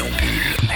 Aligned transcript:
Réveillon. 0.00 0.69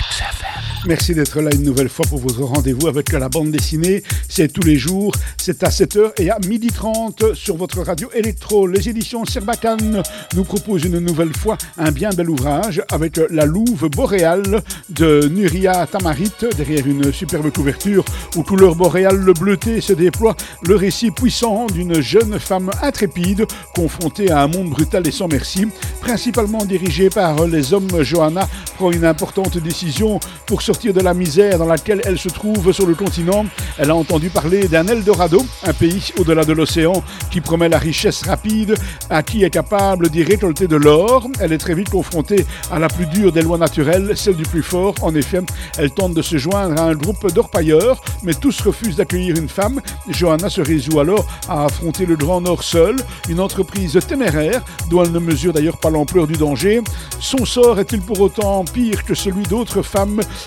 Merci 0.86 1.14
d'être 1.14 1.40
là 1.40 1.50
une 1.54 1.62
nouvelle 1.62 1.88
fois 1.88 2.04
pour 2.06 2.18
votre 2.18 2.42
rendez-vous 2.42 2.88
avec 2.88 3.10
la 3.12 3.30
bande 3.30 3.50
dessinée. 3.50 4.02
C'est 4.28 4.52
tous 4.52 4.62
les 4.62 4.76
jours, 4.76 5.14
c'est 5.38 5.62
à 5.64 5.70
7h 5.70 6.12
et 6.18 6.30
à 6.30 6.38
12h30 6.38 7.34
sur 7.34 7.56
votre 7.56 7.80
radio 7.80 8.10
électro. 8.12 8.66
Les 8.66 8.86
éditions 8.90 9.24
Serbacane 9.24 10.02
nous 10.36 10.44
proposent 10.44 10.84
une 10.84 10.98
nouvelle 10.98 11.34
fois 11.34 11.56
un 11.78 11.90
bien 11.90 12.10
bel 12.10 12.28
ouvrage 12.28 12.82
avec 12.92 13.18
La 13.30 13.46
Louve 13.46 13.88
boréale 13.88 14.62
de 14.90 15.26
Nuria 15.28 15.86
Tamarit 15.86 16.32
derrière 16.54 16.86
une 16.86 17.10
superbe 17.10 17.50
couverture 17.50 18.04
où 18.36 18.42
couleur 18.42 18.74
boréale 18.74 19.16
le 19.16 19.32
bleuté 19.32 19.80
se 19.80 19.94
déploie 19.94 20.36
le 20.66 20.76
récit 20.76 21.10
puissant 21.10 21.66
d'une 21.66 22.02
jeune 22.02 22.38
femme 22.38 22.70
intrépide 22.82 23.46
confrontée 23.74 24.30
à 24.30 24.42
un 24.42 24.48
monde 24.48 24.68
brutal 24.68 25.06
et 25.08 25.12
sans 25.12 25.28
merci, 25.28 25.66
principalement 26.02 26.66
dirigée 26.66 27.08
par 27.08 27.46
les 27.46 27.72
hommes. 27.72 28.02
Johanna 28.02 28.46
prend 28.76 28.92
une 28.92 29.06
importante 29.06 29.56
décision 29.56 30.03
pour 30.46 30.62
sortir 30.62 30.92
de 30.92 31.00
la 31.00 31.14
misère 31.14 31.58
dans 31.58 31.66
laquelle 31.66 32.02
elle 32.04 32.18
se 32.18 32.28
trouve 32.28 32.72
sur 32.72 32.86
le 32.86 32.94
continent. 32.94 33.46
Elle 33.78 33.90
a 33.90 33.96
entendu 33.96 34.28
parler 34.30 34.68
d'un 34.68 34.86
Eldorado, 34.86 35.44
un 35.64 35.72
pays 35.72 36.12
au-delà 36.18 36.44
de 36.44 36.52
l'océan 36.52 37.02
qui 37.30 37.40
promet 37.40 37.68
la 37.68 37.78
richesse 37.78 38.22
rapide 38.22 38.74
à 39.10 39.22
qui 39.22 39.44
est 39.44 39.50
capable 39.50 40.10
d'y 40.10 40.22
récolter 40.22 40.66
de 40.66 40.76
l'or. 40.76 41.28
Elle 41.40 41.52
est 41.52 41.58
très 41.58 41.74
vite 41.74 41.90
confrontée 41.90 42.44
à 42.70 42.78
la 42.78 42.88
plus 42.88 43.06
dure 43.06 43.32
des 43.32 43.42
lois 43.42 43.58
naturelles, 43.58 44.12
celle 44.14 44.36
du 44.36 44.44
plus 44.44 44.62
fort. 44.62 44.94
En 45.02 45.14
effet, 45.14 45.40
elle 45.78 45.90
tente 45.90 46.14
de 46.14 46.22
se 46.22 46.36
joindre 46.36 46.80
à 46.80 46.84
un 46.84 46.94
groupe 46.94 47.32
d'orpailleurs, 47.32 48.02
mais 48.22 48.34
tous 48.34 48.60
refusent 48.60 48.96
d'accueillir 48.96 49.36
une 49.36 49.48
femme. 49.48 49.80
Johanna 50.08 50.50
se 50.50 50.60
résout 50.60 51.00
alors 51.00 51.24
à 51.48 51.64
affronter 51.64 52.06
le 52.06 52.16
Grand 52.16 52.40
Nord 52.40 52.62
seule, 52.62 52.96
une 53.28 53.40
entreprise 53.40 53.98
téméraire 54.06 54.62
dont 54.90 55.02
elle 55.02 55.12
ne 55.12 55.18
mesure 55.18 55.52
d'ailleurs 55.52 55.78
pas 55.78 55.90
l'ampleur 55.90 56.26
du 56.26 56.34
danger. 56.34 56.82
Son 57.20 57.44
sort 57.44 57.78
est-il 57.78 58.00
pour 58.00 58.20
autant 58.20 58.64
pire 58.64 59.04
que 59.04 59.14
celui 59.14 59.44
d'autres 59.44 59.82
femmes 59.82 59.93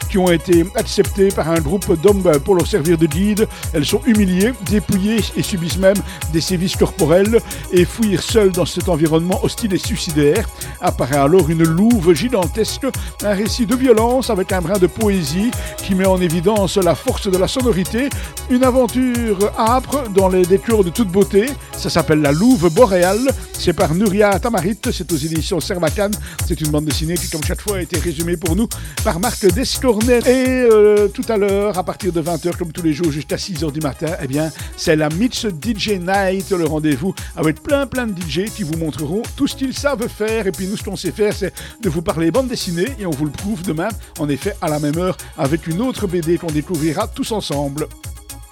qui 0.10 0.18
ont 0.18 0.30
été 0.30 0.66
acceptées 0.76 1.30
par 1.30 1.50
un 1.50 1.60
groupe 1.60 2.00
d'hommes 2.02 2.24
pour 2.44 2.56
leur 2.56 2.68
servir 2.68 2.98
de 2.98 3.06
guide 3.06 3.48
Elles 3.74 3.86
sont 3.86 4.02
humiliées, 4.06 4.54
dépouillées 4.70 5.22
et 5.36 5.44
subissent 5.44 5.78
même 5.78 5.98
des 6.34 6.42
sévices 6.42 6.76
corporels 6.76 7.40
et 7.72 7.86
fuir 7.86 8.22
seules 8.22 8.52
dans 8.52 8.66
cet 8.66 8.90
environnement 8.90 9.40
hostile 9.44 9.74
et 9.74 9.78
suicidaire. 9.78 10.48
Apparaît 10.82 11.18
alors 11.18 11.50
une 11.50 11.64
louve 11.64 12.14
gigantesque, 12.14 12.86
un 13.24 13.34
récit 13.34 13.66
de 13.66 13.76
violence 13.76 14.30
avec 14.30 14.52
un 14.52 14.62
brin 14.62 14.78
de 14.78 14.88
poésie 14.88 15.52
qui 15.78 15.96
met 15.96 16.06
en 16.06 16.20
évidence 16.20 16.78
la 16.78 16.96
force 16.96 17.30
de 17.30 17.38
la 17.38 17.48
sonorité, 17.48 18.10
une 18.50 18.64
aventure 18.64 19.52
âpre 19.58 20.04
dans 20.10 20.28
les 20.28 20.46
décors 20.46 20.84
de 20.84 20.90
toute 20.90 21.10
beauté. 21.10 21.48
Ça 21.78 21.92
s'appelle 21.92 22.22
La 22.22 22.32
Louve 22.32 22.74
boréale, 22.74 23.30
c'est 23.54 23.72
par 23.72 23.94
Nuria 23.94 24.40
Tamarit, 24.40 24.80
c'est 24.92 25.12
aux 25.12 25.16
éditions 25.16 25.60
Servacan, 25.60 26.10
c'est 26.48 26.60
une 26.60 26.70
bande 26.70 26.86
dessinée 26.86 27.14
qui 27.14 27.30
comme 27.30 27.44
chaque 27.44 27.62
fois 27.62 27.78
a 27.78 27.82
été 27.82 28.00
résumée 28.00 28.36
pour 28.36 28.56
nous 28.56 28.68
par 29.04 29.20
Marc 29.20 29.46
Descornet. 29.46 30.20
Et 30.26 30.68
euh, 30.72 31.08
tout 31.08 31.24
à 31.30 31.38
l'heure, 31.38 31.78
à 31.78 31.84
partir 31.84 32.12
de 32.12 32.20
20h, 32.20 32.58
comme 32.58 32.72
tous 32.72 32.82
les 32.82 32.94
jours, 32.94 33.12
jusqu'à 33.12 33.36
6h 33.36 33.72
du 33.72 33.80
matin, 33.80 34.08
eh 34.24 34.28
bien, 34.28 34.52
c'est 34.76 34.96
la 34.96 35.10
Mitch 35.10 35.46
DJ 35.46 36.00
Night, 36.00 36.50
le 36.50 36.66
rendez-vous 36.66 37.14
avec 37.36 37.62
plein 37.62 37.86
plein 37.86 38.08
de 38.08 38.20
DJ 38.20 38.50
qui 38.50 38.64
vous 38.64 38.78
montreront 38.78 39.22
tout 39.36 39.46
ce 39.46 39.56
qu'ils 39.56 39.78
savent 39.78 40.08
faire. 40.08 40.48
Et 40.48 40.52
puis 40.52 40.66
nous, 40.68 40.78
ce 40.78 40.84
qu'on 40.84 40.96
sait 40.96 41.12
faire, 41.12 41.34
c'est 41.34 41.54
de 41.84 41.90
vous 41.90 42.02
parler 42.02 42.32
bande 42.32 42.48
dessinée 42.48 42.88
et 43.00 43.06
on 43.06 43.12
vous 43.12 43.26
le 43.26 43.32
prouve 43.32 43.62
demain, 43.62 43.90
en 44.18 44.28
effet, 44.30 44.56
à 44.62 44.70
la 44.70 44.80
même 44.80 44.98
heure, 44.98 45.16
avec 45.38 45.68
une 45.68 45.82
autre 45.82 46.08
BD 46.08 46.40
qu'on 46.40 46.48
découvrira 46.48 47.08
tous 47.08 47.32
ensemble. 47.32 47.88